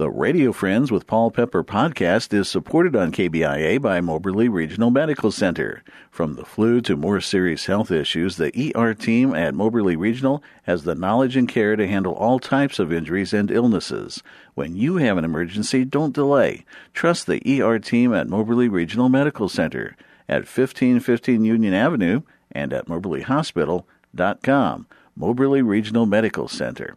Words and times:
The 0.00 0.08
Radio 0.08 0.48
Friends 0.50 0.90
with 0.90 1.06
Paul 1.06 1.30
Pepper 1.30 1.62
podcast 1.62 2.32
is 2.32 2.48
supported 2.48 2.96
on 2.96 3.12
KBIA 3.12 3.82
by 3.82 4.00
Moberly 4.00 4.48
Regional 4.48 4.90
Medical 4.90 5.30
Center. 5.30 5.84
From 6.10 6.36
the 6.36 6.46
flu 6.46 6.80
to 6.80 6.96
more 6.96 7.20
serious 7.20 7.66
health 7.66 7.90
issues, 7.90 8.38
the 8.38 8.72
ER 8.74 8.94
team 8.94 9.34
at 9.34 9.54
Moberly 9.54 9.96
Regional 9.96 10.42
has 10.62 10.84
the 10.84 10.94
knowledge 10.94 11.36
and 11.36 11.46
care 11.46 11.76
to 11.76 11.86
handle 11.86 12.14
all 12.14 12.38
types 12.38 12.78
of 12.78 12.90
injuries 12.90 13.34
and 13.34 13.50
illnesses. 13.50 14.22
When 14.54 14.74
you 14.74 14.96
have 14.96 15.18
an 15.18 15.24
emergency, 15.26 15.84
don't 15.84 16.14
delay. 16.14 16.64
Trust 16.94 17.26
the 17.26 17.60
ER 17.60 17.78
team 17.78 18.14
at 18.14 18.26
Moberly 18.26 18.70
Regional 18.70 19.10
Medical 19.10 19.50
Center 19.50 19.98
at 20.30 20.48
1515 20.48 21.44
Union 21.44 21.74
Avenue 21.74 22.22
and 22.50 22.72
at 22.72 22.86
moberlyhospital.com. 22.86 24.86
Moberly 25.14 25.60
Regional 25.60 26.06
Medical 26.06 26.48
Center. 26.48 26.96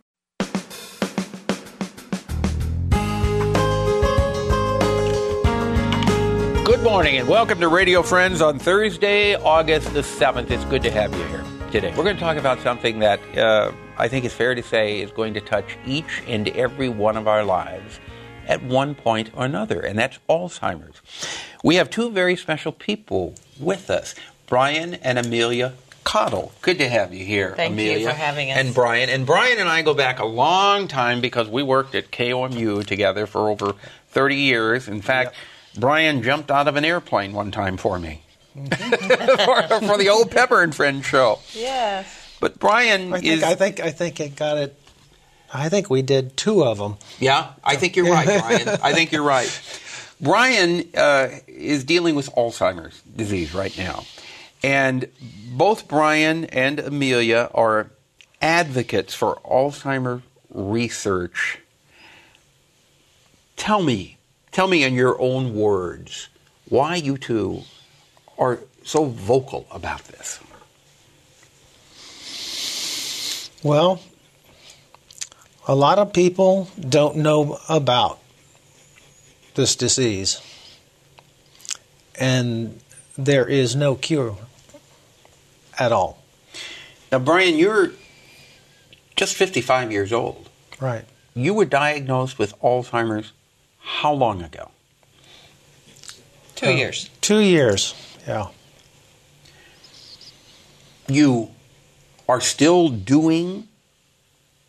Good 6.64 6.82
morning 6.82 7.18
and 7.18 7.28
welcome 7.28 7.60
to 7.60 7.68
Radio 7.68 8.02
Friends 8.02 8.42
on 8.42 8.58
Thursday, 8.58 9.36
August 9.36 9.94
the 9.94 10.00
7th. 10.00 10.50
It's 10.50 10.64
good 10.66 10.82
to 10.84 10.92
have 10.92 11.14
you 11.14 11.24
here 11.26 11.44
today. 11.72 11.90
We're 11.90 12.06
going 12.06 12.16
to 12.16 12.22
talk 12.22 12.38
about 12.38 12.62
something 12.62 13.00
that 13.00 13.20
uh, 13.38 13.74
I 13.98 14.08
think 14.08 14.24
is 14.24 14.34
fair 14.34 14.56
to 14.56 14.64
say 14.64 15.02
is 15.02 15.12
going 15.12 15.34
to 15.34 15.42
touch 15.42 15.78
each 15.86 16.24
and 16.26 16.48
every 16.50 16.88
one 16.88 17.18
of 17.18 17.28
our 17.28 17.44
lives 17.44 18.00
at 18.48 18.64
one 18.64 18.96
point 18.96 19.32
or 19.34 19.44
another, 19.44 19.82
and 19.82 20.00
that's 20.00 20.20
Alzheimer's. 20.30 21.02
We 21.66 21.76
have 21.76 21.90
two 21.90 22.10
very 22.12 22.38
special 22.38 22.72
people 22.72 23.36
with 23.60 23.90
us 23.90 24.16
Brian 24.48 24.94
and 24.96 25.20
Amelia 25.20 25.74
Cottle. 26.06 26.54
Good 26.62 26.78
to 26.78 26.88
have 26.88 27.14
you 27.14 27.26
here, 27.26 27.56
Thank 27.58 27.74
Amelia. 27.74 28.00
you 28.00 28.08
for 28.08 28.14
having 28.14 28.52
us. 28.52 28.58
And 28.58 28.74
Brian. 28.74 29.10
And 29.10 29.26
Brian 29.26 29.60
and 29.60 29.68
I 29.68 29.82
go 29.82 29.94
back 29.94 30.20
a 30.20 30.26
long 30.26 30.88
time 30.88 31.20
because 31.20 31.50
we 31.50 31.62
worked 31.62 31.94
at 31.94 32.10
KOMU 32.10 32.86
together 32.86 33.26
for 33.28 33.50
over 33.50 33.74
30 34.12 34.36
years. 34.38 34.88
In 34.88 35.02
fact, 35.02 35.36
Brian 35.78 36.22
jumped 36.22 36.52
out 36.52 36.68
of 36.68 36.76
an 36.76 36.86
airplane 36.86 37.34
one 37.34 37.52
time 37.52 37.78
for 37.78 38.00
me. 38.00 38.24
for, 38.54 38.68
for 38.70 39.98
the 39.98 40.10
old 40.12 40.32
Pepper 40.32 40.62
and 40.62 40.74
Friends 40.74 41.06
show. 41.06 41.40
Yes. 41.54 42.36
But 42.40 42.60
Brian 42.60 43.14
I 43.14 43.20
think, 43.20 43.32
is. 43.32 43.44
I 43.44 43.56
think 43.56 43.80
I 43.80 43.92
think 43.92 44.20
it 44.20 44.36
got 44.36 44.58
it. 44.58 44.80
I 45.54 45.70
think 45.70 45.90
we 45.90 46.02
did 46.02 46.36
two 46.36 46.64
of 46.64 46.78
them. 46.78 46.98
Yeah, 47.20 47.54
I 47.64 47.76
think 47.76 47.96
you're 47.96 48.12
right, 48.12 48.26
Brian. 48.26 48.68
I 48.82 48.94
think 48.94 49.12
you're 49.12 49.24
right. 49.24 49.62
Brian 50.20 50.90
uh, 50.96 51.30
is 51.48 51.84
dealing 51.84 52.16
with 52.16 52.30
Alzheimer's 52.32 53.02
disease 53.02 53.54
right 53.54 53.78
now. 53.78 54.04
And 54.64 55.08
both 55.52 55.88
Brian 55.88 56.46
and 56.46 56.80
Amelia 56.80 57.50
are 57.54 57.92
advocates 58.42 59.14
for 59.14 59.36
Alzheimer 59.46 60.22
research. 60.54 61.60
Tell 63.58 63.84
me, 63.84 64.18
tell 64.54 64.68
me 64.68 64.84
in 64.84 64.94
your 64.94 65.20
own 65.20 65.54
words, 65.54 66.30
why 66.70 66.96
you 66.96 67.18
two 67.18 67.64
are 68.38 68.60
so 68.84 69.06
vocal 69.06 69.68
about 69.72 70.06
this. 70.06 70.40
Well, 73.64 74.02
a 75.68 75.76
lot 75.76 76.00
of 76.00 76.14
people 76.14 76.70
don't 76.80 77.18
know 77.18 77.60
about 77.68 78.20
this 79.56 79.76
disease, 79.76 80.42
and 82.20 82.80
there 83.18 83.48
is 83.48 83.76
no 83.76 83.96
cure 83.96 84.38
at 85.80 85.92
all. 85.92 86.22
Now, 87.12 87.20
Brian, 87.20 87.56
you're 87.56 87.92
just 89.16 89.36
55 89.36 89.92
years 89.92 90.12
old. 90.12 90.50
Right. 90.80 91.06
You 91.34 91.54
were 91.54 91.66
diagnosed 91.66 92.38
with 92.38 92.60
Alzheimer's 92.60 93.32
how 93.84 94.14
long 94.14 94.42
ago? 94.42 94.72
Two 96.56 96.68
uh, 96.68 96.72
years. 96.72 97.10
Two 97.22 97.40
years. 97.40 97.94
Yeah. 98.28 98.48
You 101.08 101.52
are 102.28 102.40
still 102.40 102.90
doing 102.90 103.68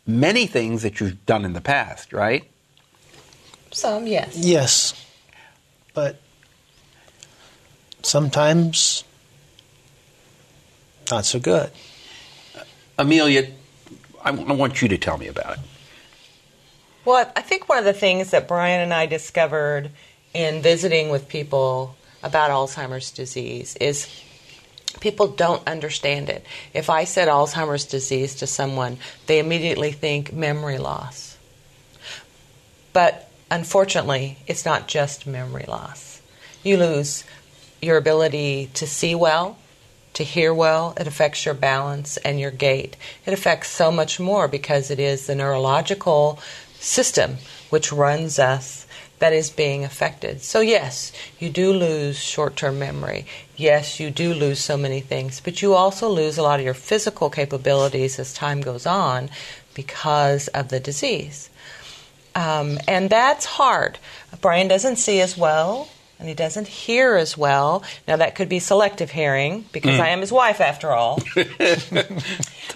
many 0.05 0.45
things 0.45 0.83
that 0.83 0.99
you've 0.99 1.25
done 1.25 1.45
in 1.45 1.53
the 1.53 1.61
past, 1.61 2.13
right? 2.13 2.43
Some, 3.71 4.05
yes. 4.07 4.37
Yes, 4.37 5.05
but 5.93 6.21
sometimes 8.03 9.03
not 11.09 11.25
so 11.25 11.39
good. 11.39 11.71
Amelia, 12.97 13.51
I, 14.23 14.29
I 14.29 14.31
want 14.31 14.81
you 14.81 14.87
to 14.87 14.97
tell 14.97 15.17
me 15.17 15.27
about 15.27 15.57
it. 15.57 15.59
Well, 17.05 17.31
I 17.35 17.41
think 17.41 17.69
one 17.69 17.77
of 17.77 17.85
the 17.85 17.93
things 17.93 18.31
that 18.31 18.47
Brian 18.47 18.81
and 18.81 18.91
I 18.91 19.05
discovered 19.05 19.91
in 20.33 20.63
visiting 20.63 21.09
with 21.09 21.27
people 21.27 21.95
about 22.23 22.49
Alzheimer's 22.49 23.11
disease 23.11 23.75
is 23.75 24.09
people 25.01 25.27
don't 25.27 25.65
understand 25.67 26.29
it. 26.29 26.43
If 26.73 26.89
I 26.89 27.03
said 27.03 27.27
Alzheimer's 27.27 27.85
disease 27.85 28.33
to 28.35 28.47
someone, 28.47 28.97
they 29.27 29.37
immediately 29.37 29.91
think 29.91 30.33
memory 30.33 30.79
loss. 30.79 31.37
But 32.91 33.29
unfortunately, 33.51 34.39
it's 34.47 34.65
not 34.65 34.87
just 34.87 35.27
memory 35.27 35.65
loss. 35.67 36.23
You 36.63 36.77
lose 36.77 37.23
your 37.83 37.97
ability 37.97 38.71
to 38.73 38.87
see 38.87 39.13
well, 39.13 39.59
to 40.13 40.23
hear 40.23 40.51
well. 40.51 40.95
It 40.97 41.05
affects 41.05 41.45
your 41.45 41.53
balance 41.53 42.17
and 42.17 42.39
your 42.39 42.49
gait. 42.49 42.97
It 43.27 43.33
affects 43.33 43.69
so 43.69 43.91
much 43.91 44.19
more 44.19 44.47
because 44.47 44.89
it 44.89 44.99
is 44.99 45.27
the 45.27 45.35
neurological 45.35 46.39
system 46.85 47.37
which 47.69 47.91
runs 47.91 48.39
us 48.39 48.85
that 49.19 49.33
is 49.33 49.49
being 49.49 49.83
affected. 49.83 50.41
So, 50.41 50.59
yes, 50.59 51.11
you 51.39 51.49
do 51.49 51.71
lose 51.71 52.17
short 52.17 52.55
term 52.55 52.79
memory. 52.79 53.25
Yes, 53.55 53.99
you 53.99 54.11
do 54.11 54.33
lose 54.33 54.59
so 54.59 54.77
many 54.77 54.99
things, 54.99 55.39
but 55.39 55.61
you 55.61 55.73
also 55.73 56.09
lose 56.09 56.37
a 56.37 56.43
lot 56.43 56.59
of 56.59 56.65
your 56.65 56.73
physical 56.73 57.29
capabilities 57.29 58.19
as 58.19 58.33
time 58.33 58.61
goes 58.61 58.85
on 58.85 59.29
because 59.73 60.47
of 60.49 60.69
the 60.69 60.79
disease. 60.79 61.49
Um, 62.35 62.77
and 62.87 63.09
that's 63.09 63.45
hard. 63.45 63.97
Brian 64.41 64.67
doesn't 64.67 64.97
see 64.97 65.21
as 65.21 65.37
well, 65.37 65.87
and 66.19 66.27
he 66.27 66.33
doesn't 66.35 66.67
hear 66.67 67.15
as 67.15 67.37
well. 67.37 67.83
Now, 68.07 68.17
that 68.17 68.35
could 68.35 68.49
be 68.49 68.59
selective 68.59 69.11
hearing 69.11 69.65
because 69.71 69.99
I 69.99 70.09
am 70.09 70.19
his 70.19 70.31
wife 70.31 70.59
after 70.59 70.91
all. 70.91 71.19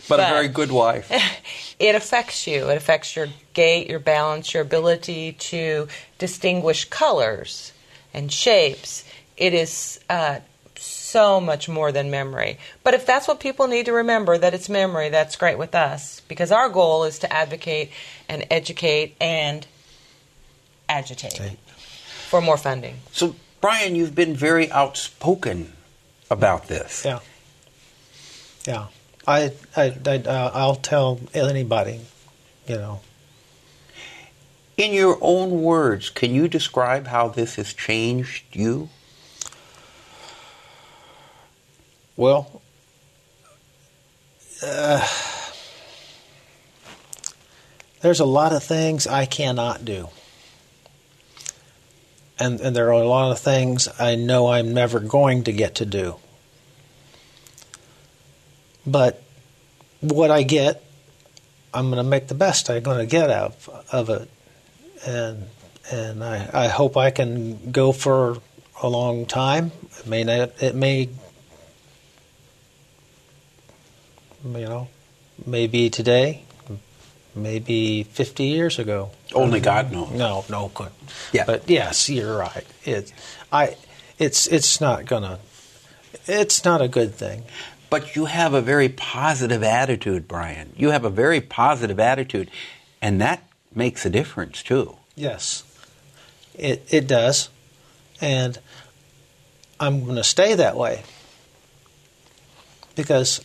But, 0.07 0.19
a 0.19 0.23
very 0.23 0.47
good 0.47 0.71
wife. 0.71 1.11
it 1.79 1.95
affects 1.95 2.45
you. 2.45 2.69
It 2.69 2.75
affects 2.77 3.15
your 3.15 3.27
gait, 3.53 3.89
your 3.89 3.99
balance, 3.99 4.53
your 4.53 4.61
ability 4.61 5.33
to 5.33 5.87
distinguish 6.17 6.85
colors 6.85 7.71
and 8.13 8.31
shapes. 8.31 9.05
It 9.37 9.53
is 9.53 9.99
uh, 10.09 10.39
so 10.75 11.39
much 11.39 11.69
more 11.69 11.91
than 11.91 12.11
memory. 12.11 12.57
But 12.83 12.93
if 12.93 13.05
that's 13.05 13.27
what 13.27 13.39
people 13.39 13.67
need 13.67 13.85
to 13.85 13.93
remember, 13.93 14.37
that 14.37 14.53
it's 14.53 14.67
memory, 14.69 15.09
that's 15.09 15.35
great 15.37 15.57
with 15.57 15.73
us 15.73 16.19
because 16.27 16.51
our 16.51 16.69
goal 16.69 17.05
is 17.05 17.19
to 17.19 17.31
advocate 17.33 17.91
and 18.27 18.45
educate 18.51 19.15
and 19.21 19.65
agitate 20.89 21.39
Okay. 21.39 21.57
for 22.27 22.41
more 22.41 22.57
funding. 22.57 22.97
So, 23.11 23.35
Brian, 23.61 23.95
you've 23.95 24.15
been 24.15 24.35
very 24.35 24.69
outspoken 24.71 25.73
about 26.29 26.67
this. 26.67 27.05
Yeah. 27.05 27.19
Yeah. 28.65 28.87
I, 29.29 29.51
I, 29.77 29.95
I, 30.07 30.15
uh, 30.17 30.51
I'll 30.55 30.75
tell 30.75 31.19
anybody, 31.35 31.99
you 32.65 32.77
know. 32.77 33.01
In 34.75 34.91
your 34.91 35.19
own 35.21 35.61
words, 35.61 36.09
can 36.09 36.33
you 36.33 36.47
describe 36.47 37.05
how 37.05 37.27
this 37.27 37.53
has 37.57 37.71
changed 37.71 38.45
you? 38.53 38.89
Well, 42.17 42.59
uh, 44.63 45.07
there's 48.01 48.19
a 48.19 48.25
lot 48.25 48.51
of 48.51 48.63
things 48.63 49.05
I 49.05 49.27
cannot 49.27 49.85
do. 49.85 50.09
And, 52.39 52.59
and 52.61 52.75
there 52.75 52.87
are 52.87 53.03
a 53.03 53.07
lot 53.07 53.31
of 53.31 53.37
things 53.37 53.87
I 53.99 54.15
know 54.15 54.47
I'm 54.47 54.73
never 54.73 54.99
going 54.99 55.43
to 55.43 55.51
get 55.51 55.75
to 55.75 55.85
do. 55.85 56.15
But 58.87 59.21
what 60.01 60.31
I 60.31 60.43
get, 60.43 60.83
I'm 61.73 61.89
going 61.89 62.03
to 62.03 62.09
make 62.09 62.27
the 62.27 62.35
best 62.35 62.69
I'm 62.69 62.83
going 62.83 62.99
to 62.99 63.05
get 63.05 63.29
out 63.29 63.51
of, 63.67 63.85
of 63.91 64.09
it. 64.09 64.29
And, 65.05 65.45
and 65.91 66.23
I, 66.23 66.49
I 66.53 66.67
hope 66.67 66.97
I 66.97 67.11
can 67.11 67.71
go 67.71 67.91
for 67.91 68.37
a 68.81 68.89
long 68.89 69.25
time. 69.25 69.71
It 69.99 70.07
may 70.07 70.23
not, 70.23 70.61
it 70.61 70.75
may 70.75 71.09
you 74.43 74.65
know, 74.65 74.87
maybe 75.45 75.89
today, 75.89 76.43
maybe 77.35 78.03
50 78.03 78.43
years 78.43 78.79
ago. 78.79 79.11
Only 79.33 79.59
God 79.59 79.91
knows. 79.91 80.11
No, 80.11 80.45
no, 80.49 80.71
good. 80.73 80.91
Yeah. 81.31 81.45
But 81.45 81.69
yes, 81.69 82.09
you're 82.09 82.37
right. 82.37 82.65
It, 82.83 83.13
I, 83.51 83.75
it's, 84.17 84.47
it's 84.47 84.79
not 84.81 85.05
gonna, 85.05 85.39
it's 86.25 86.63
not 86.65 86.81
a 86.81 86.87
good 86.87 87.15
thing. 87.15 87.43
But 87.89 88.15
you 88.15 88.25
have 88.25 88.53
a 88.53 88.61
very 88.61 88.89
positive 88.89 89.63
attitude, 89.63 90.27
Brian. 90.27 90.73
You 90.77 90.91
have 90.91 91.05
a 91.05 91.09
very 91.09 91.41
positive 91.41 91.99
attitude, 91.99 92.51
and 93.01 93.19
that 93.21 93.43
makes 93.73 94.05
a 94.05 94.09
difference 94.09 94.61
too. 94.61 94.97
Yes, 95.15 95.63
it 96.55 96.85
it 96.89 97.07
does, 97.07 97.49
and 98.21 98.59
I'm 99.79 100.03
going 100.03 100.17
to 100.17 100.23
stay 100.23 100.55
that 100.55 100.75
way 100.75 101.03
because 102.95 103.43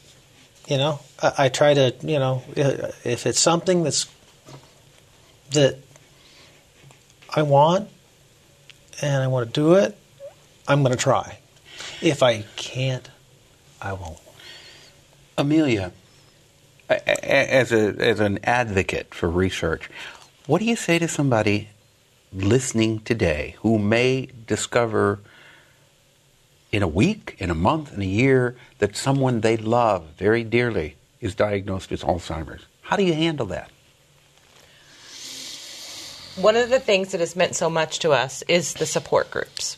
you 0.69 0.77
know 0.77 1.01
I, 1.23 1.33
I 1.39 1.49
try 1.49 1.75
to 1.75 1.95
you 2.03 2.19
know 2.19 2.43
if 2.57 3.27
it's 3.27 3.41
something 3.41 3.83
that's 3.83 4.07
that 5.53 5.79
I 7.35 7.43
want 7.43 7.89
and 9.01 9.23
I 9.23 9.27
want 9.27 9.53
to 9.53 9.61
do 9.61 9.75
it, 9.75 9.97
I'm 10.69 10.83
going 10.83 10.95
to 10.95 11.03
try. 11.03 11.39
If 12.01 12.23
I 12.23 12.45
can't, 12.57 13.09
I 13.81 13.93
won't. 13.93 14.19
Amelia, 15.37 15.93
as 16.89 17.73
a 17.73 17.95
as 17.99 18.21
an 18.21 18.39
advocate 18.45 19.15
for 19.15 19.29
research, 19.29 19.91
what 20.47 20.61
do 20.61 20.65
you 20.65 20.77
say 20.77 20.99
to 20.99 21.09
somebody 21.09 21.71
listening 22.33 23.01
today 23.01 23.57
who 23.61 23.79
may 23.79 24.29
discover 24.47 25.21
in 26.71 26.83
a 26.83 26.89
week, 26.89 27.37
in 27.39 27.51
a 27.51 27.55
month, 27.55 27.95
in 27.95 28.03
a 28.03 28.07
year 28.07 28.57
that 28.79 28.97
someone 28.97 29.41
they 29.41 29.57
love 29.57 30.07
very 30.19 30.45
dearly 30.45 30.97
is 31.21 31.35
diagnosed 31.35 31.91
with 31.91 32.03
Alzheimer's? 32.03 32.67
How 32.83 32.97
do 32.97 33.03
you 33.03 33.15
handle 33.15 33.47
that? 33.47 33.71
One 36.37 36.57
of 36.57 36.69
the 36.69 36.81
things 36.81 37.13
that 37.13 37.21
has 37.21 37.37
meant 37.37 37.55
so 37.55 37.71
much 37.71 38.01
to 38.01 38.11
us 38.11 38.43
is 38.49 38.75
the 38.75 38.87
support 38.87 39.31
groups. 39.31 39.77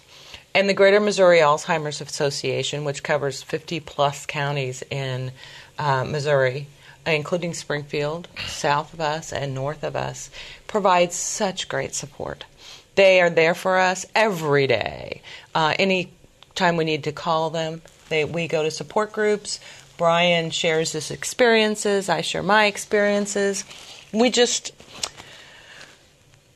And 0.56 0.70
the 0.70 0.72
Greater 0.72 1.00
Missouri 1.00 1.40
Alzheimer's 1.40 2.00
Association, 2.00 2.84
which 2.84 3.02
covers 3.02 3.42
50 3.42 3.78
plus 3.80 4.24
counties 4.24 4.82
in 4.90 5.32
uh, 5.78 6.04
Missouri, 6.04 6.66
including 7.06 7.52
Springfield, 7.52 8.26
south 8.46 8.94
of 8.94 9.00
us 9.02 9.34
and 9.34 9.54
north 9.54 9.84
of 9.84 9.94
us, 9.94 10.30
provides 10.66 11.14
such 11.14 11.68
great 11.68 11.94
support. 11.94 12.46
They 12.94 13.20
are 13.20 13.28
there 13.28 13.54
for 13.54 13.76
us 13.76 14.06
every 14.14 14.66
day. 14.66 15.20
Uh, 15.54 15.74
any 15.78 16.10
time 16.54 16.78
we 16.78 16.86
need 16.86 17.04
to 17.04 17.12
call 17.12 17.50
them, 17.50 17.82
they, 18.08 18.24
we 18.24 18.48
go 18.48 18.62
to 18.62 18.70
support 18.70 19.12
groups. 19.12 19.60
Brian 19.98 20.48
shares 20.48 20.92
his 20.92 21.10
experiences, 21.10 22.08
I 22.08 22.22
share 22.22 22.42
my 22.42 22.64
experiences. 22.64 23.62
We 24.10 24.30
just, 24.30 24.72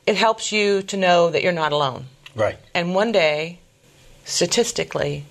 it 0.07 0.15
helps 0.15 0.51
you 0.51 0.81
to 0.81 0.97
know 0.97 1.29
that 1.29 1.43
you're 1.43 1.51
not 1.51 1.71
alone. 1.71 2.07
Right. 2.33 2.57
And 2.73 2.95
one 2.95 3.11
day, 3.11 3.59
statistically, 4.25 5.25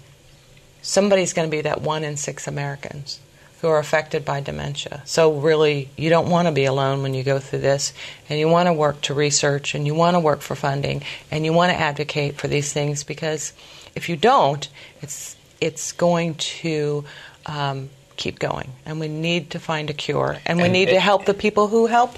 somebody's 0.83 1.33
going 1.33 1.49
to 1.49 1.57
be 1.57 1.63
that 1.63 1.81
one 1.81 2.05
in 2.05 2.17
six 2.17 2.47
Americans 2.47 3.21
who 3.61 3.69
are 3.69 3.79
affected 3.79 4.25
by 4.25 4.41
dementia. 4.41 5.03
So, 5.05 5.33
really, 5.35 5.91
you 5.97 6.09
don't 6.09 6.31
want 6.31 6.49
to 6.49 6.53
be 6.53 6.65
alone 6.65 7.03
when 7.03 7.13
you 7.13 7.23
go 7.23 7.39
through 7.39 7.59
this, 7.59 7.93
and 8.29 8.39
you 8.39 8.49
want 8.49 8.69
to 8.69 8.73
work 8.73 9.03
to 9.03 9.15
research, 9.15 9.75
and 9.75 9.87
you 9.87 9.95
want 9.95 10.15
to 10.15 10.21
work 10.21 10.41
for 10.41 10.55
funding, 10.55 11.03
and 11.31 11.45
you 11.45 11.53
want 11.53 11.71
to 11.71 11.79
advocate 11.79 12.37
for 12.37 12.49
these 12.49 12.73
things 12.73 13.05
because 13.05 13.53
if 13.95 14.09
you 14.09 14.17
don't, 14.17 14.69
it's 15.03 15.37
it's 15.61 15.93
going 15.93 16.35
to 16.37 17.05
um, 17.45 17.91
keep 18.17 18.39
going, 18.39 18.71
and 18.87 18.99
we 18.99 19.09
need 19.09 19.51
to 19.51 19.59
find 19.59 19.91
a 19.91 19.93
cure, 19.95 20.39
and 20.47 20.57
we 20.59 20.65
And 20.65 20.73
need 20.73 20.89
it- 20.89 20.93
to 20.95 21.01
help 21.01 21.27
the 21.27 21.35
people 21.35 21.69
who 21.69 21.87
help 21.87 22.17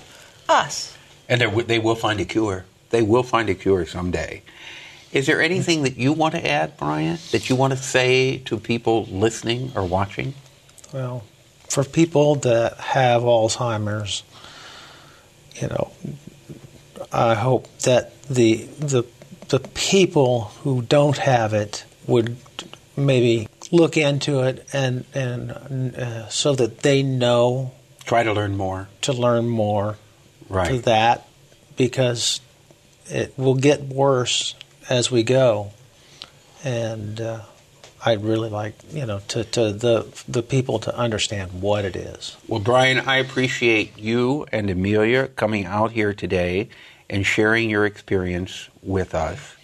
us. 0.48 0.96
And 1.28 1.40
w- 1.40 1.66
they 1.66 1.80
will 1.80 1.96
find 1.96 2.20
a 2.20 2.24
cure. 2.24 2.64
They 2.90 3.02
will 3.02 3.22
find 3.24 3.48
a 3.48 3.54
cure 3.54 3.84
someday. 3.86 4.42
Is 5.12 5.26
there 5.26 5.42
anything 5.42 5.82
that 5.82 5.96
you 5.98 6.12
want 6.12 6.34
to 6.34 6.46
add, 6.46 6.76
Brian, 6.78 7.18
that 7.32 7.50
you 7.50 7.56
want 7.56 7.72
to 7.74 7.78
say 7.78 8.38
to 8.46 8.58
people 8.58 9.04
listening 9.04 9.72
or 9.74 9.84
watching? 9.84 10.34
Well, 10.92 11.24
for 11.68 11.84
people 11.84 12.36
that 12.36 12.78
have 12.78 13.22
Alzheimer's, 13.22 14.22
you 15.56 15.68
know, 15.68 15.92
I 17.12 17.34
hope 17.34 17.66
that 17.80 18.22
the 18.24 18.64
the 18.78 19.04
the 19.48 19.58
people 19.74 20.44
who 20.62 20.80
don't 20.82 21.18
have 21.18 21.52
it 21.52 21.84
would 22.06 22.36
maybe 22.96 23.48
look 23.70 23.96
into 23.98 24.40
it 24.40 24.66
and 24.72 25.04
and 25.14 25.50
uh, 25.96 26.28
so 26.28 26.54
that 26.54 26.78
they 26.80 27.02
know 27.02 27.72
Try 28.04 28.22
to 28.22 28.32
learn 28.32 28.56
more. 28.56 28.88
to 29.02 29.12
learn 29.12 29.48
more 29.48 29.98
to 30.48 30.54
Right. 30.54 30.82
that 30.84 31.28
because 31.76 32.40
it 33.06 33.32
will 33.38 33.54
get 33.54 33.82
worse 33.82 34.54
as 34.88 35.10
we 35.10 35.22
go 35.22 35.70
and 36.64 37.20
uh, 37.20 37.42
I'd 38.04 38.22
really 38.24 38.50
like 38.50 38.74
you 38.90 39.06
know 39.06 39.20
to, 39.28 39.44
to 39.44 39.72
the 39.72 40.24
the 40.28 40.42
people 40.42 40.78
to 40.80 40.96
understand 40.96 41.62
what 41.62 41.84
it 41.84 41.96
is. 41.96 42.36
Well, 42.48 42.60
Brian, 42.60 42.98
I 42.98 43.18
appreciate 43.18 43.98
you 43.98 44.46
and 44.52 44.68
Amelia 44.70 45.28
coming 45.28 45.66
out 45.66 45.92
here 45.92 46.12
today 46.12 46.68
and 47.08 47.24
sharing 47.26 47.70
your 47.70 47.86
experience 47.86 48.68
with 48.82 49.14
us. 49.14 49.56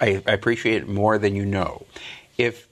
I, 0.00 0.22
I 0.26 0.32
appreciate 0.32 0.82
it 0.82 0.88
more 0.88 1.18
than 1.18 1.34
you 1.34 1.44
know. 1.44 1.86
If 2.36 2.68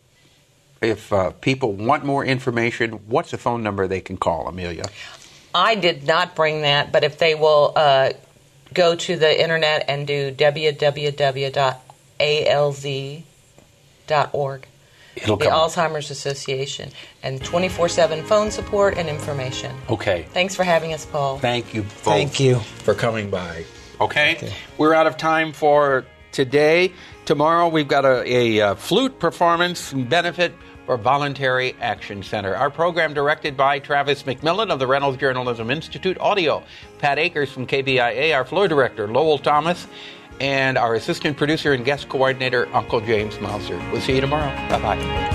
if 0.80 1.12
uh, 1.12 1.30
people 1.30 1.72
want 1.72 2.04
more 2.04 2.24
information, 2.24 2.92
what's 3.08 3.30
the 3.30 3.38
phone 3.38 3.62
number 3.62 3.88
they 3.88 4.00
can 4.00 4.16
call, 4.16 4.46
Amelia? 4.46 4.84
I 5.54 5.76
did 5.76 6.06
not 6.06 6.34
bring 6.34 6.62
that, 6.62 6.92
but 6.92 7.04
if 7.04 7.18
they 7.18 7.34
will 7.34 7.72
uh, 7.74 8.10
go 8.72 8.94
to 8.94 9.16
the 9.16 9.42
internet 9.42 9.84
and 9.88 10.06
do 10.06 10.32
www.alz.org, 10.32 11.64
It'll 15.16 15.36
the 15.36 15.44
come. 15.44 15.54
Alzheimer's 15.54 16.10
Association, 16.10 16.90
and 17.22 17.42
24 17.44 17.88
7 17.88 18.24
phone 18.24 18.50
support 18.50 18.96
and 18.96 19.08
information. 19.08 19.74
Okay. 19.88 20.26
Thanks 20.32 20.54
for 20.54 20.64
having 20.64 20.92
us, 20.92 21.06
Paul. 21.06 21.38
Thank 21.38 21.74
you. 21.74 21.82
Both 21.82 21.92
Thank 22.02 22.40
you. 22.40 22.58
for 22.58 22.94
coming 22.94 23.30
by. 23.30 23.64
Okay? 24.00 24.52
We're 24.76 24.94
out 24.94 25.06
of 25.06 25.16
time 25.16 25.52
for 25.52 26.04
today. 26.32 26.92
Tomorrow 27.26 27.68
we've 27.68 27.88
got 27.88 28.04
a, 28.04 28.24
a, 28.26 28.60
uh 28.60 28.74
flute 28.74 29.18
performance 29.20 29.92
and 29.92 30.10
benefit 30.10 30.52
for 30.86 30.96
Voluntary 30.96 31.74
Action 31.80 32.22
Center. 32.22 32.54
Our 32.56 32.70
program 32.70 33.14
directed 33.14 33.56
by 33.56 33.78
Travis 33.78 34.22
McMillan 34.24 34.70
of 34.70 34.78
the 34.78 34.86
Reynolds 34.86 35.18
Journalism 35.18 35.70
Institute. 35.70 36.18
Audio, 36.18 36.62
Pat 36.98 37.18
Akers 37.18 37.50
from 37.50 37.66
KBIA. 37.66 38.34
Our 38.34 38.44
floor 38.44 38.68
director, 38.68 39.08
Lowell 39.08 39.38
Thomas. 39.38 39.86
And 40.40 40.76
our 40.76 40.94
assistant 40.94 41.36
producer 41.36 41.72
and 41.72 41.84
guest 41.84 42.08
coordinator, 42.08 42.68
Uncle 42.74 43.00
James 43.00 43.40
Mouser. 43.40 43.78
We'll 43.92 44.00
see 44.00 44.16
you 44.16 44.20
tomorrow. 44.20 44.50
Bye 44.68 44.82
bye. 44.82 45.33